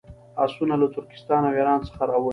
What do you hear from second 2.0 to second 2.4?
راوړي.